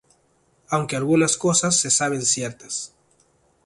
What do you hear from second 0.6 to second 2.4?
Aunque algunas cosas se saben